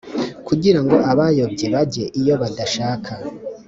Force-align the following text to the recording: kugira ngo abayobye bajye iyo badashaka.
kugira 0.47 0.79
ngo 0.83 0.95
abayobye 1.11 1.65
bajye 1.73 2.03
iyo 2.19 2.35
badashaka. 2.41 3.11